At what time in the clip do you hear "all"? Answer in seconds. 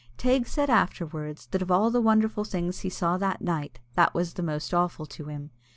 1.69-1.91